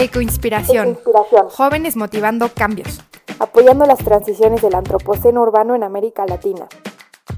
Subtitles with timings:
[0.00, 0.90] Ecoinspiración.
[0.90, 1.48] Ecoinspiración.
[1.48, 3.00] Jóvenes motivando cambios.
[3.40, 6.68] Apoyando las transiciones del antropoceno urbano en América Latina.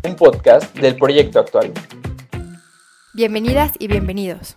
[0.06, 1.72] Un podcast del proyecto actual.
[3.14, 4.56] Bienvenidas y bienvenidos.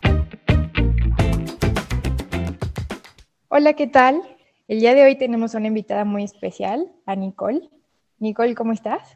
[3.47, 4.21] Hola, ¿qué tal?
[4.67, 7.69] El día de hoy tenemos una invitada muy especial, a Nicole.
[8.19, 9.15] Nicole, ¿cómo estás?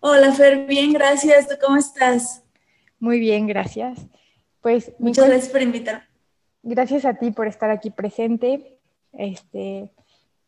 [0.00, 1.46] Hola, Fer, bien, gracias.
[1.46, 2.42] ¿Tú cómo estás?
[2.98, 4.08] Muy bien, gracias.
[4.60, 6.13] Pues muchas gracias por invitarme.
[6.66, 8.78] Gracias a ti por estar aquí presente.
[9.12, 9.90] Este,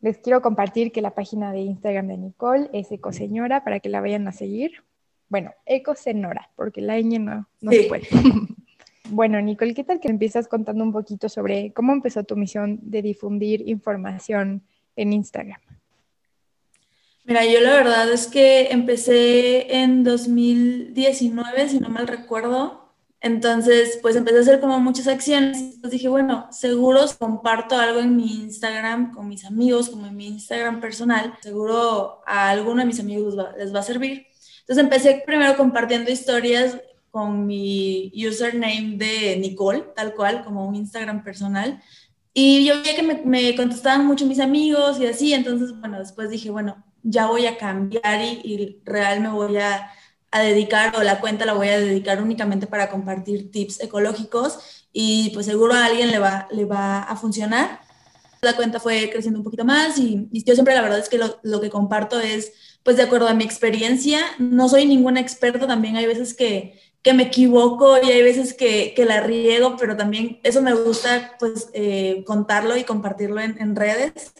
[0.01, 4.01] les quiero compartir que la página de Instagram de Nicole es Ecoseñora para que la
[4.01, 4.83] vayan a seguir.
[5.29, 8.07] Bueno, Ecosenora, porque la ñ no, no se puede.
[9.11, 13.03] bueno, Nicole, ¿qué tal que empiezas contando un poquito sobre cómo empezó tu misión de
[13.03, 14.63] difundir información
[14.95, 15.61] en Instagram?
[17.25, 22.86] Mira, yo la verdad es que empecé en 2019, si no mal recuerdo,
[23.19, 25.57] entonces, pues empecé a hacer como muchas acciones.
[25.57, 30.27] Entonces dije, bueno, seguro comparto algo en mi Instagram con mis amigos, como en mi
[30.27, 34.27] Instagram personal, seguro a alguno de mis amigos les va, a servir.
[34.61, 36.77] Entonces empecé primero compartiendo historias
[37.09, 41.81] con mi username de Nicole, tal cual, como un Instagram personal.
[42.33, 46.51] Y yo veía que me, contestaban mucho mis amigos y así, entonces, bueno, después dije,
[46.51, 49.89] bueno, ya voy a cambiar y, y real me voy a
[50.31, 54.59] a dedicar o la cuenta la voy a dedicar únicamente para compartir tips ecológicos
[54.91, 57.81] y pues seguro a alguien le va, le va a funcionar.
[58.41, 61.39] La cuenta fue creciendo un poquito más y, yo siempre la verdad es que lo,
[61.43, 62.51] lo, que comparto es
[62.83, 64.19] pues de acuerdo a mi experiencia.
[64.37, 68.93] No soy ningún experto, también hay veces que, que me equivoco y hay veces que,
[68.95, 73.75] que, la riego, pero también eso me gusta pues eh, contarlo y compartirlo en, en,
[73.75, 74.33] redes,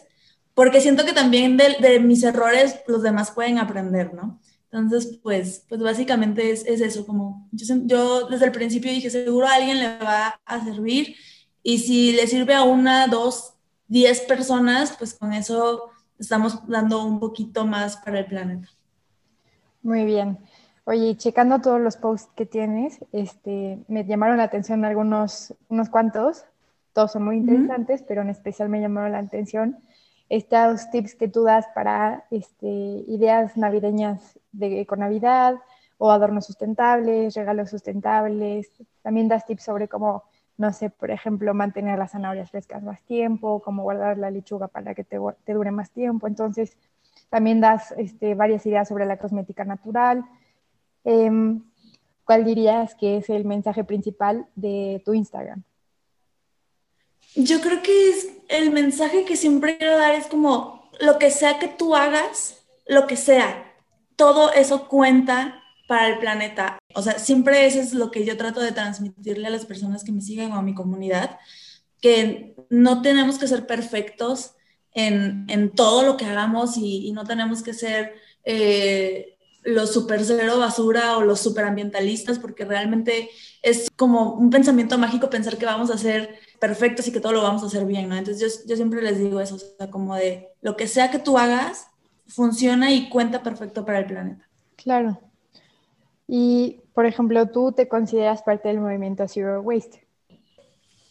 [0.54, 4.40] porque siento que también de, de mis errores los demás pueden aprender, ¿no?
[4.70, 9.46] Entonces, pues, pues básicamente es, es eso, como yo, yo, desde el principio dije, seguro
[9.46, 11.16] a alguien le va a servir
[11.62, 13.54] y si le sirve a una, dos,
[13.86, 18.68] diez personas, pues con eso estamos dando un poquito más para el planeta.
[19.82, 20.38] Muy bien.
[20.84, 26.44] Oye, checando todos los posts que tienes, este, me llamaron la atención algunos, unos cuantos,
[26.92, 29.78] todos son muy interesantes, pero en especial me llamaron la atención
[30.28, 35.56] estos tips que tú das para este, ideas navideñas de Navidad
[35.96, 38.70] o adornos sustentables, regalos sustentables.
[39.02, 40.24] También das tips sobre cómo,
[40.56, 44.94] no sé, por ejemplo, mantener las zanahorias frescas más tiempo, cómo guardar la lechuga para
[44.94, 46.26] que te, dure más tiempo.
[46.26, 46.76] Entonces,
[47.30, 50.24] también das este, varias ideas sobre la cosmética natural.
[51.04, 51.62] Em,
[52.24, 55.62] ¿Cuál dirías que es el mensaje principal de tu Instagram?
[57.34, 61.58] Yo creo que es el mensaje que siempre quiero dar es como lo que sea
[61.58, 63.74] que tú hagas, lo que sea,
[64.16, 66.78] todo eso cuenta para el planeta.
[66.94, 70.12] O sea, siempre eso es lo que yo trato de transmitirle a las personas que
[70.12, 71.38] me siguen o a mi comunidad,
[72.00, 74.54] que no tenemos que ser perfectos
[74.92, 78.14] en, en todo lo que hagamos y, no tenemos que ser
[78.44, 79.37] eh,
[79.68, 83.30] los super cero basura o los super ambientalistas, porque realmente
[83.62, 87.42] es como un pensamiento mágico pensar que vamos a ser perfectos y que todo lo
[87.42, 88.16] vamos a hacer bien, ¿no?
[88.16, 91.18] Entonces yo, yo siempre les digo eso, o sea, como de lo que sea que
[91.18, 91.88] tú hagas,
[92.26, 94.48] funciona y cuenta perfecto para el planeta.
[94.76, 95.20] Claro.
[96.26, 100.06] Y, por ejemplo, tú te consideras parte del movimiento Zero Waste.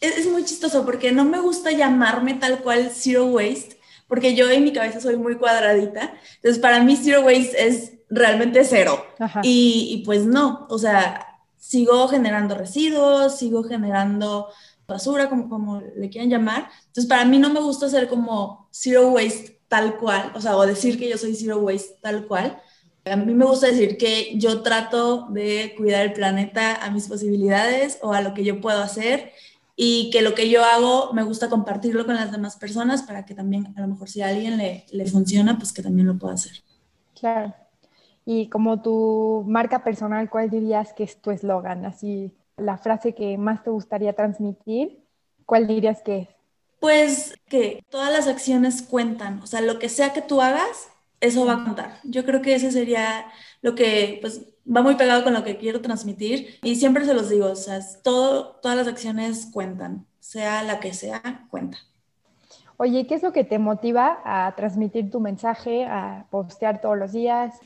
[0.00, 4.50] Es, es muy chistoso porque no me gusta llamarme tal cual Zero Waste, porque yo
[4.50, 6.14] en mi cabeza soy muy cuadradita.
[6.36, 9.04] Entonces, para mí Zero Waste es realmente cero.
[9.42, 11.26] Y, y, pues no, o sea,
[11.56, 14.48] sigo generando residuos, sigo generando
[14.86, 16.70] basura, como, como le quieran llamar.
[16.86, 20.66] Entonces, para mí no me gusta ser como zero waste tal cual, o sea, o
[20.66, 22.60] decir que yo soy zero waste tal cual.
[23.04, 27.98] A mí me gusta decir que yo trato de cuidar el planeta a mis posibilidades
[28.02, 29.32] o a lo que yo puedo hacer
[29.76, 33.34] y que lo que yo hago me gusta compartirlo con las demás personas para que
[33.34, 36.34] también, a lo mejor si a alguien le, le funciona, pues que también lo pueda
[36.34, 36.62] hacer.
[37.18, 37.54] Claro.
[38.30, 41.86] Y como tu marca personal, ¿cuál dirías que es tu eslogan?
[41.86, 45.02] Así, la frase que más te gustaría transmitir,
[45.46, 46.28] ¿cuál dirías que es?
[46.78, 50.90] Pues que todas las acciones cuentan, o sea, lo que sea que tú hagas,
[51.22, 52.00] eso va a contar.
[52.04, 53.24] Yo creo que ese sería
[53.62, 57.30] lo que, pues, va muy pegado con lo que quiero transmitir y siempre se los
[57.30, 61.78] digo, o sea, todo, todas las acciones cuentan, sea la que sea, cuenta.
[62.76, 67.12] Oye, ¿qué es lo que te motiva a transmitir tu mensaje, a postear todos los
[67.12, 67.58] días?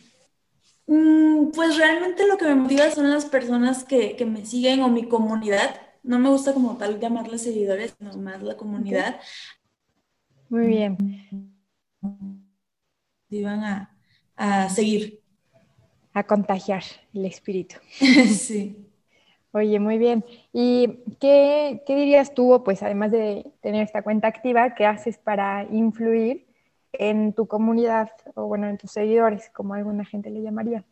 [0.86, 4.88] Mm, pues realmente lo que me motiva son las personas que, que, me siguen o
[4.88, 5.80] mi comunidad.
[6.02, 9.20] No me gusta como tal llamarles seguidores, sino más la comunidad.
[10.48, 11.56] Muy bien.
[13.30, 13.96] Iban a,
[14.36, 15.20] a seguir.
[16.12, 16.82] A contagiar
[17.14, 17.76] el espíritu.
[17.98, 18.76] sí.
[19.52, 20.24] Oye, muy bien.
[20.52, 25.64] ¿Y qué, qué dirías tú, pues además de tener esta cuenta activa, qué haces para
[25.70, 26.51] influir
[26.92, 30.84] en tu comunidad o bueno, en tus seguidores, como alguna gente le llamaría?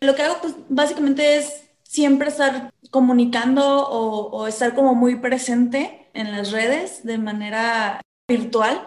[0.00, 6.32] Lo que hago, pues básicamente es siempre estar comunicando o, estar como muy presente en
[6.32, 8.86] las redes de manera virtual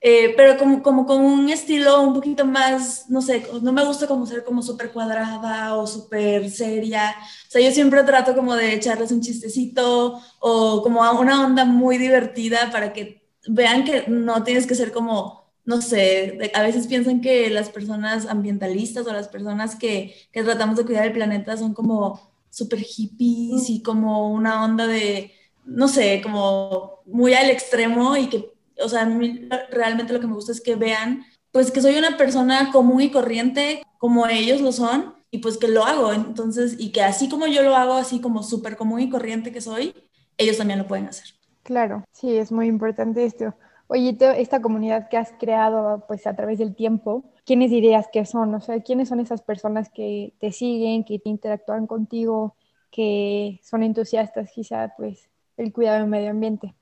[0.00, 4.06] eh, pero como, como con un estilo un poquito más, no sé, no me gusta
[4.06, 7.16] como ser como súper cuadrada o súper seria.
[7.48, 11.98] O sea, yo siempre trato como de echarles un chistecito o como una onda muy
[11.98, 17.20] divertida para que vean que no tienes que ser como, no sé, a veces piensan
[17.20, 22.30] que las personas ambientalistas o las personas que, tratamos de cuidar el planeta son como
[22.50, 25.32] súper hippies y como una onda de,
[25.64, 30.26] no sé, como muy al extremo y que o sea, a mí realmente lo que
[30.26, 34.60] me gusta es que vean, pues que soy una persona común y corriente como ellos
[34.60, 36.12] lo son y pues que lo hago.
[36.12, 39.60] Entonces, y que así como yo lo hago, así como súper común y corriente que
[39.60, 39.94] soy,
[40.36, 41.37] ellos también lo pueden hacer.
[41.68, 43.52] Claro, sí, es muy importante esto.
[43.88, 48.54] Oye, esta comunidad que has creado pues a través del tiempo, ¿quiénes dirías que son?
[48.54, 52.56] O sea, ¿quiénes son esas personas que te siguen, que te interactúan contigo,
[52.90, 55.28] que son entusiastas quizá pues
[55.58, 56.74] del cuidado del medio ambiente?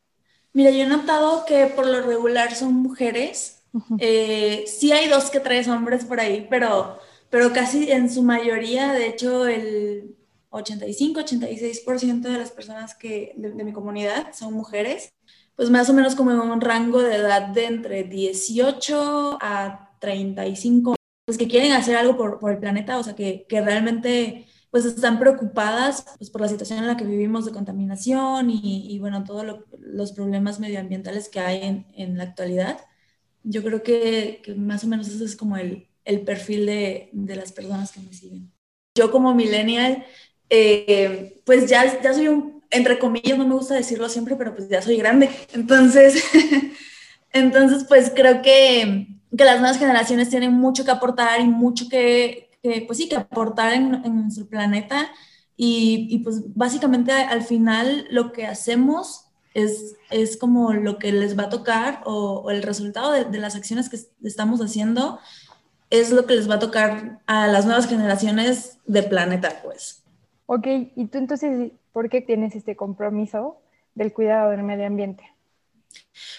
[0.52, 3.64] Mira, yo he notado que por lo regular son mujeres.
[3.98, 8.92] Eh, sí hay dos que tres hombres por ahí, pero, pero casi en su mayoría,
[8.92, 10.15] de hecho, el
[10.50, 15.12] 85-86% de las personas que, de, mi comunidad son mujeres,
[15.54, 20.96] pues más o menos como en un rango de edad de entre 18 a 35,
[21.24, 24.46] pues que quieren hacer algo por, por el planeta, o sea, que, que realmente
[24.76, 29.24] pues están preocupadas pues, por la situación en la que vivimos de contaminación y, bueno,
[29.24, 32.80] todos los problemas medioambientales que hay en, en la actualidad.
[33.42, 37.36] Yo creo que, que, más o menos ese es como el, el perfil de, de,
[37.36, 38.52] las personas que me siguen.
[38.94, 40.04] Yo como millennial,
[40.50, 44.68] eh, pues ya, ya soy un, entre comillas, no me gusta decirlo siempre, pero pues
[44.68, 45.30] ya soy grande.
[45.52, 46.22] Entonces,
[47.32, 52.50] entonces pues creo que, que las nuevas generaciones tienen mucho que aportar y mucho que,
[52.86, 55.10] pues sí, que aportar en, nuestro planeta
[55.56, 61.44] y, pues básicamente al final lo que hacemos es, es como lo que les va
[61.44, 65.18] a tocar o, el resultado de, las acciones que estamos haciendo
[65.88, 70.02] es lo que les va a tocar a las nuevas generaciones de planeta, pues.
[70.46, 73.60] Ok, y tú entonces, ¿por qué tienes este compromiso
[73.94, 75.24] del cuidado del medio ambiente?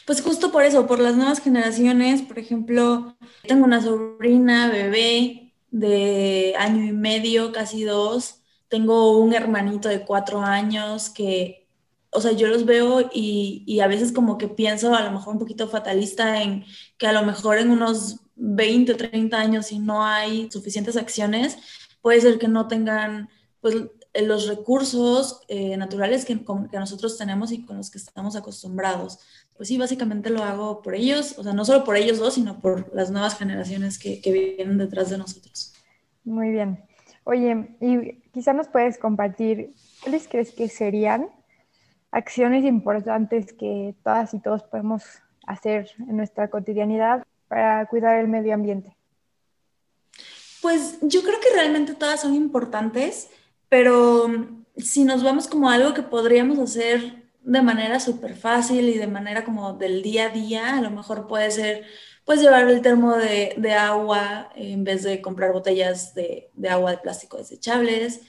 [0.05, 3.17] Pues justo por eso, por las nuevas generaciones, por ejemplo,
[3.47, 8.41] tengo una sobrina, bebé, de año y medio, casi dos.
[8.69, 11.67] Tengo un hermanito de cuatro años que,
[12.11, 15.33] o sea, yo los veo y, y, a veces como que pienso a lo mejor
[15.33, 16.65] un poquito fatalista en
[16.97, 21.57] que a lo mejor en unos 20 o 30 años, si no hay suficientes acciones,
[22.01, 23.29] puede ser que no tengan
[23.61, 23.75] pues
[24.21, 29.19] los recursos eh, naturales que, que nosotros tenemos y con los que estamos acostumbrados
[29.57, 32.59] pues sí, básicamente lo hago por ellos, o sea, no solo por ellos dos, sino
[32.59, 35.73] por las nuevas generaciones que, que vienen detrás de nosotros.
[36.23, 36.83] Muy bien.
[37.23, 39.73] Oye, y quizá nos puedes compartir,
[40.03, 41.29] ¿cuáles crees que serían
[42.11, 45.03] acciones importantes que todas y todos podemos
[45.47, 48.95] hacer en nuestra cotidianidad para cuidar el medio ambiente?
[50.61, 53.29] Pues yo creo que realmente todas son importantes,
[53.69, 54.27] pero
[54.77, 59.45] si nos vamos como algo que podríamos hacer de manera súper fácil y de manera
[59.45, 60.77] como del día a día.
[60.77, 61.85] A lo mejor puede ser,
[62.25, 66.91] pues llevar el termo de, de agua en vez de comprar botellas de, de agua
[66.91, 68.21] de plástico desechables.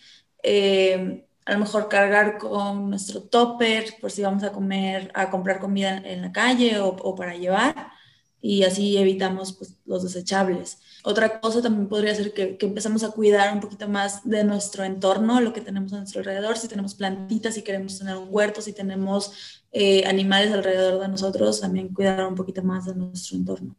[0.42, 5.58] Eh, a lo mejor cargar con nuestro topper por si vamos a comer, a comprar
[5.60, 7.97] comida en la calle o para llevar
[8.40, 10.78] y así evitamos pues, los desechables.
[11.04, 14.84] Otra cosa también podría ser que, que empezamos a cuidar un poquito más de nuestro
[14.84, 18.60] entorno, lo que tenemos a nuestro alrededor, si tenemos plantitas, si queremos tener un huerto,
[18.60, 23.74] si tenemos eh, animales alrededor de nosotros, también cuidar un poquito más de nuestro entorno.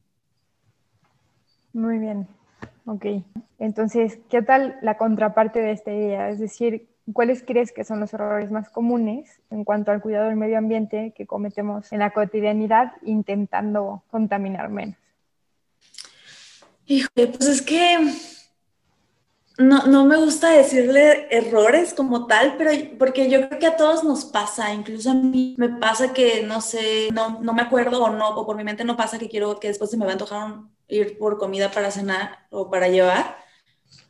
[1.73, 2.27] Muy bien,
[2.85, 3.05] ok.
[3.59, 6.29] Entonces, ¿qué tal la contraparte de esta idea?
[6.29, 10.35] Es decir, ¿Cuáles crees que son los errores más comunes en cuanto al cuidado del
[10.35, 14.97] medio ambiente que cometemos en la cotidianidad intentando contaminar menos?
[16.85, 17.97] Híjole, pues es que
[19.57, 24.03] no, no, me gusta decirle errores como tal, pero porque yo creo que a todos
[24.03, 28.09] nos pasa, incluso a mí me pasa que no sé, no, no me acuerdo o
[28.09, 30.13] no, o por mi mente no pasa que quiero que después se me va a
[30.13, 33.37] antojar ir por comida para cenar o para llevar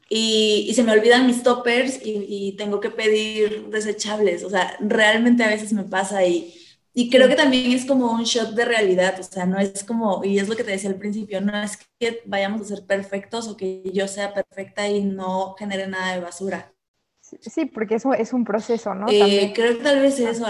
[0.09, 4.43] y, se me olvidan mis toppers y, tengo que pedir desechables.
[4.43, 6.53] O sea, realmente a veces me pasa y,
[6.93, 9.19] y creo que también es como un shot de realidad.
[9.19, 11.77] O sea, no es como, y es lo que te decía al principio, no es
[11.99, 16.21] que vayamos a ser perfectos o que yo sea perfecta y no genere nada de
[16.21, 16.73] basura.
[17.21, 19.07] Sí, porque eso es un proceso, ¿no?
[19.09, 20.47] Eh, creo que tal vez eso.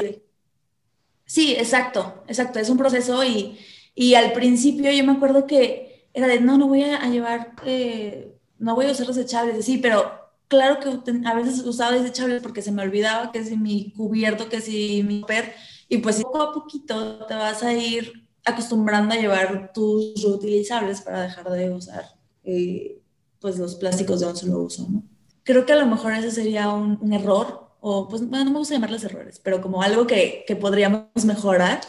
[1.26, 3.60] Sí, exacto, exacto, es un proceso y,
[3.94, 8.39] y, al principio yo me acuerdo que era de, no, no voy a, llevar, eh,
[8.60, 10.12] no voy a usar desechables, sí, pero
[10.48, 10.90] claro que
[11.26, 15.24] a veces usaba desechables porque se me olvidaba que si mi cubierto, que si mi
[15.24, 15.54] per,
[15.88, 21.22] y pues poco a poquito te vas a ir acostumbrando a llevar tus reutilizables para
[21.22, 22.04] dejar de usar
[22.44, 23.02] eh,
[23.40, 25.04] pues los plásticos de un solo uso, ¿no?
[25.44, 28.76] Creo que a lo mejor ese sería un, error, o pues bueno, no me gusta
[28.76, 31.82] llamarles errores, pero como algo que, que podríamos mejorar.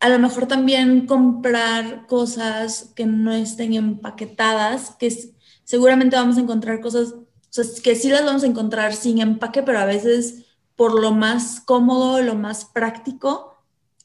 [0.00, 5.35] A lo mejor también comprar cosas que no estén empaquetadas, que
[5.66, 9.62] seguramente vamos a encontrar cosas, o sea, que sí las vamos a encontrar sin empaque,
[9.62, 10.46] pero a veces
[10.76, 13.56] por lo más cómodo, lo más práctico,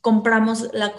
[0.01, 0.95] compramos la,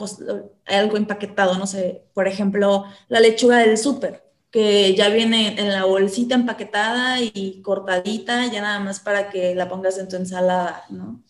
[0.66, 5.84] algo empaquetado, no sé, por ejemplo, la lechuga del súper, que ya viene en la
[5.84, 11.22] bolsita empaquetada y cortadita, ya nada más para que la pongas en tu ensalada, ¿no?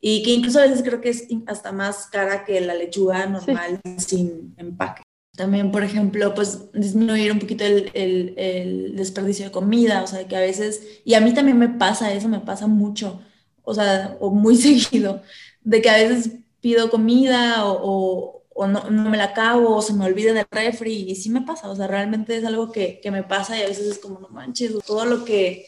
[0.00, 3.80] Y que incluso a veces creo que es hasta más cara que la lechuga normal
[3.98, 4.91] sin empaque.
[5.36, 10.28] También, por ejemplo, pues disminuir un poquito el, el, el, desperdicio de comida, o sea,
[10.28, 13.22] que a veces, y a mí también me pasa eso, me pasa mucho,
[13.62, 15.22] o sea, o muy seguido,
[15.62, 20.04] de que a veces pido comida o, o, no, me la acabo o se me
[20.04, 23.10] olvida en el refri y sí me pasa, o sea, realmente es algo que, que
[23.10, 25.66] me pasa y a veces es como, no manches, todo lo que,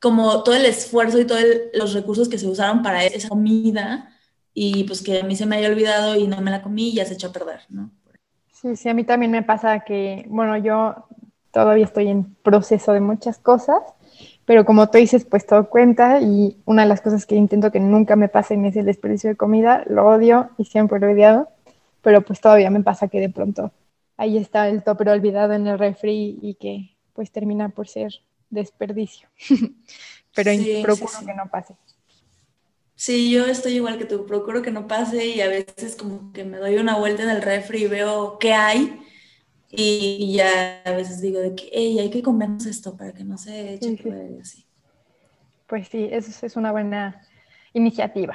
[0.00, 1.42] como todo el esfuerzo y todos
[1.74, 4.16] los recursos que se usaron para esa comida
[4.54, 6.94] y pues que a mí se me haya olvidado y no me la comí y
[6.94, 7.92] ya se echó a perder, ¿no?
[8.60, 11.06] Sí, sí, a mí también me pasa que, bueno, yo
[11.50, 13.82] todavía estoy en proceso de muchas cosas
[14.46, 17.80] pero como tú dices, pues todo cuenta y una de las cosas que intento que
[17.80, 21.48] nunca me pasen es el desperdicio de comida, lo odio y siempre lo he odiado,
[22.00, 23.72] pero pues todavía me pasa que de pronto
[24.16, 28.12] ahí está el topper olvidado en el refri y que pues termina por ser
[28.48, 29.28] desperdicio,
[30.34, 31.74] pero procuro que no pase.
[32.96, 36.44] Sí, yo estoy igual que tú, procuro que no pase y a veces como que
[36.44, 39.00] me doy una vuelta en el refri y veo qué hay
[39.70, 43.36] y ya a veces digo de que, hey, hay que comernos esto para que no
[43.36, 43.98] se eche
[44.40, 44.64] así.
[45.66, 47.22] Pues sí, eso es una buena
[47.74, 48.34] iniciativa.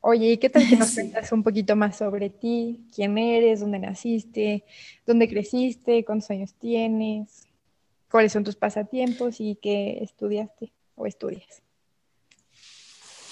[0.00, 2.86] Oye, ¿y qué tal que nos cuentas un poquito más sobre ti?
[2.94, 3.60] ¿Quién eres?
[3.60, 4.64] ¿Dónde naciste?
[5.04, 6.04] ¿Dónde creciste?
[6.06, 7.46] ¿Cuántos años tienes?
[8.10, 11.62] ¿Cuáles son tus pasatiempos y qué estudiaste o estudias?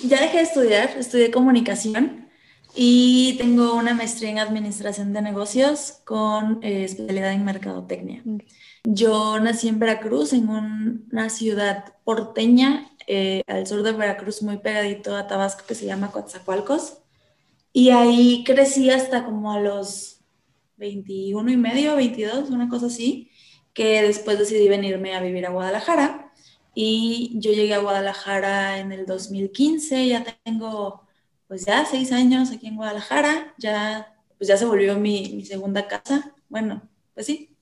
[0.02, 2.28] Ya dejé de estudiar, estudié comunicación
[2.74, 8.22] y tengo una maestría en administración de negocios con eh, especialidad en mercadotecnia.
[8.84, 15.16] Yo nací en Veracruz, en una ciudad porteña, eh, al sur de Veracruz, muy pegadito
[15.16, 16.98] a Tabasco, que se llama Coatzacoalcos.
[17.72, 20.20] Y ahí crecí hasta como a los
[20.76, 23.30] 21 y medio, 22, una cosa así,
[23.72, 26.25] que después decidí venirme a vivir a Guadalajara.
[26.78, 31.06] Y yo llegué a Guadalajara en el 2015, ya tengo
[31.48, 35.88] pues ya seis años aquí en Guadalajara, ya, pues ya se volvió mi, mi segunda
[35.88, 36.34] casa.
[36.50, 36.82] Bueno,
[37.14, 37.56] pues sí.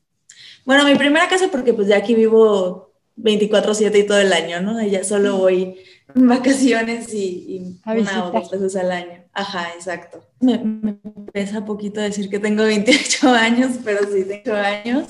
[0.65, 4.83] Bueno, mi primera casa porque pues ya aquí vivo 24/7 y todo el año, ¿no?
[4.83, 5.77] Ya solo voy
[6.13, 9.23] en vacaciones y, una o dos veces al año.
[9.33, 10.25] Ajá, exacto.
[10.41, 10.99] Me, me,
[11.33, 15.07] pesa poquito decir que tengo 28 años, pero sí tengo años.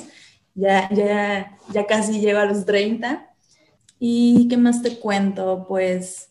[0.55, 3.34] Ya, ya, ya casi llego a los 30.
[3.99, 5.65] ¿Y qué más te cuento?
[5.69, 6.31] Pues,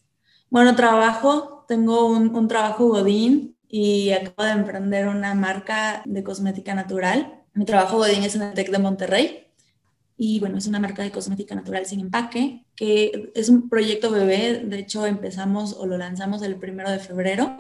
[0.50, 7.44] bueno, trabajo tengo un, trabajo godín y acabo de emprender una marca de cosmética natural.
[7.54, 9.48] Mi trabajo godín es en el TEC de Monterrey
[10.18, 14.60] y bueno, es una marca de cosmética natural sin empaque, que es un proyecto bebé,
[14.66, 17.58] de hecho empezamos o lo lanzamos el primero de febrero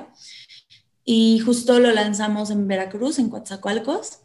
[1.03, 4.19] y justo lo lanzamos en Veracruz, en Coatzacoalcos,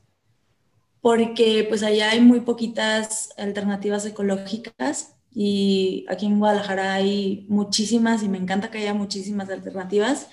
[1.00, 8.28] porque pues allá hay muy poquitas alternativas ecológicas y aquí en Guadalajara hay muchísimas y
[8.28, 10.26] me encanta que haya muchísimas alternativas,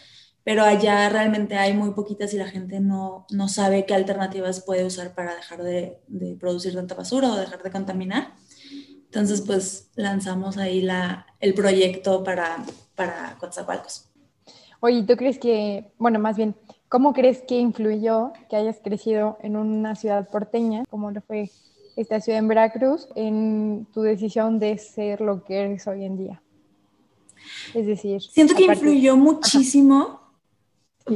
[0.43, 4.83] pero allá realmente hay muy poquitas y la gente no, no sabe qué alternativas puede
[4.83, 8.33] usar para dejar de, de, producir tanta basura o dejar de contaminar.
[9.05, 14.09] Entonces, pues lanzamos ahí la, el proyecto para, para Coatzacoalcos.
[14.79, 16.55] Oye, ¿tú crees que, bueno, más bien,
[16.89, 21.51] ¿cómo crees que influyó que hayas crecido en una ciudad porteña, como lo fue
[21.95, 26.41] esta ciudad en Veracruz en tu decisión de ser lo que eres hoy en día?
[27.73, 30.21] Es decir, siento que influyó muchísimo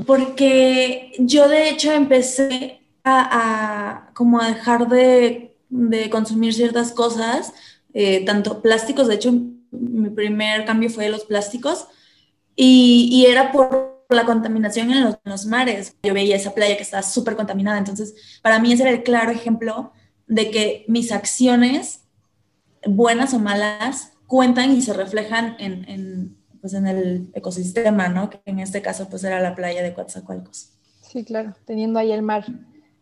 [0.05, 7.53] porque yo de hecho empecé a, como a dejar de, de consumir ciertas cosas,
[7.93, 9.33] eh, tanto plásticos, de hecho
[9.71, 11.87] mi primer cambio fue de los plásticos
[12.55, 15.95] y, y era por la contaminación en los, en los, mares.
[16.03, 19.31] Yo veía esa playa que estaba súper contaminada, entonces para mí ese era el claro
[19.31, 19.91] ejemplo
[20.29, 22.05] de que mis acciones,
[22.85, 28.29] buenas o malas, cuentan y se reflejan en, en, pues en el ecosistema, ¿no?
[28.29, 30.71] Que en este caso pues era la playa de Coatzacoalcos.
[31.01, 32.45] Sí, claro, teniendo ahí el mar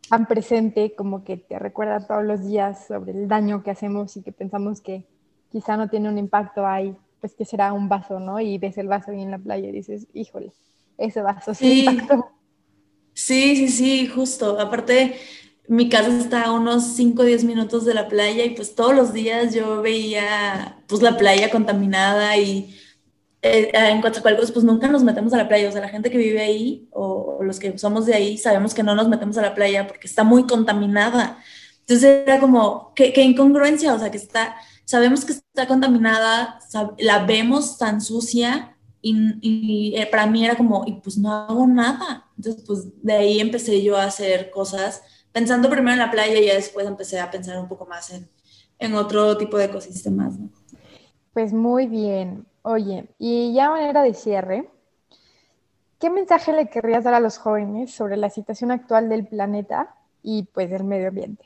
[0.10, 4.24] tan presente como que te recuerda todos los días sobre el daño que hacemos y
[4.24, 5.06] que pensamos que
[5.52, 8.40] quizá no tiene un impacto ahí, pues que será un vaso, ¿no?
[8.40, 10.54] Y ves el vaso ahí en la playa y dices, híjole,
[10.98, 11.86] ese vaso sí, sí.
[11.86, 12.30] impactó.
[13.14, 14.58] Sí, sí, sí, justo.
[14.60, 15.16] Aparte,
[15.68, 18.96] mi casa está a unos 5 o 10 minutos de la playa y pues todos
[18.96, 22.76] los días yo veía pues la playa contaminada y
[23.42, 26.18] eh, en Coatzacoalcos pues nunca nos metemos a la playa, o sea, la gente que
[26.18, 29.56] vive ahí o, los que somos de ahí sabemos que no nos metemos a la
[29.56, 31.38] playa porque está muy contaminada.
[31.82, 34.56] Entonces era como, qué, qué incongruencia, o sea, que está,
[34.86, 36.60] sabemos que está contaminada,
[36.98, 42.26] la vemos tan sucia y, eh, para mí era como, y pues no hago nada.
[42.38, 46.46] Entonces pues de ahí empecé yo a hacer cosas pensando primero en la playa y
[46.48, 48.30] ya después empecé a pensar un poco más en,
[48.80, 50.36] en otro tipo de ecosistemas.
[51.34, 52.46] Pues muy bien.
[52.64, 54.70] Oye, y ya a manera de cierre,
[56.00, 60.44] ¿qué mensaje le querrías dar a los jóvenes sobre la situación actual del planeta y
[60.44, 61.46] pues del medio ambiente?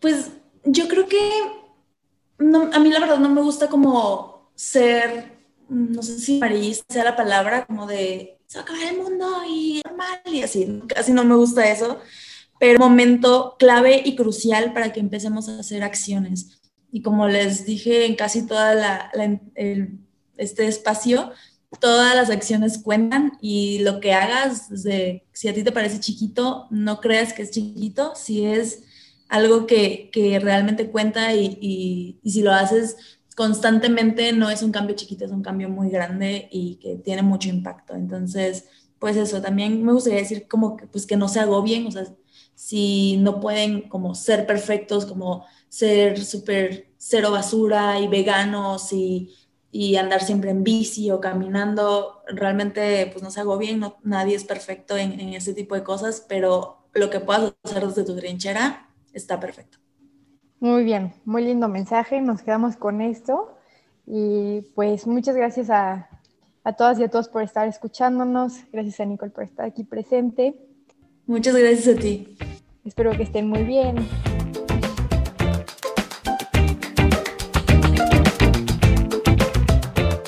[0.00, 0.30] Pues
[0.64, 1.18] yo creo que
[2.38, 7.04] no, a mí la verdad no me gusta como ser, no sé si amarillista sea
[7.04, 11.12] la palabra, como de se va a acabar el mundo y normal y así, casi
[11.12, 12.00] no me gusta eso,
[12.58, 16.58] pero momento clave y crucial para que empecemos a hacer acciones.
[16.90, 19.12] Y como les dije en casi toda la,
[20.38, 21.30] este espacio,
[21.78, 24.68] todas las acciones cuentan y lo que hagas,
[25.32, 28.82] si a ti te parece chiquito, no creas que es chiquito, si es
[29.28, 32.96] algo que, que realmente cuenta y, y si lo haces
[33.38, 37.48] constantemente no es un cambio chiquito, es un cambio muy grande y que tiene mucho
[37.48, 37.94] impacto.
[37.94, 38.64] Entonces,
[38.98, 42.04] pues eso, también me gustaría decir como que, pues que no se agobien, o sea,
[42.56, 49.32] si no pueden como ser perfectos, como ser súper cero basura y veganos y,
[49.70, 54.42] y, andar siempre en bici o caminando, realmente pues no se agobien, no, nadie es
[54.42, 58.90] perfecto en, en ese tipo de cosas, pero lo que puedas hacer desde tu trinchera
[59.12, 59.78] está perfecto.
[60.60, 62.20] Muy bien, muy lindo mensaje.
[62.20, 63.54] Nos quedamos con esto.
[64.06, 66.08] Y pues muchas gracias a,
[66.64, 68.54] a todas y a todos por estar escuchándonos.
[68.72, 70.54] Gracias a Nicole por estar aquí presente.
[71.26, 72.36] Muchas gracias a ti.
[72.84, 73.96] Espero que estén muy bien.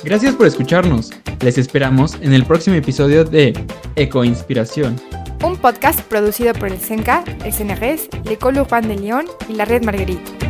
[0.04, 1.10] Gracias por escucharnos.
[1.40, 3.54] Les esperamos en el próximo episodio de
[3.96, 4.96] Eco Inspiración
[5.42, 9.84] un podcast producido por el CENCA, el CNRS, l'École Urbaine de Lyon y la Red
[9.84, 10.49] Marguerite.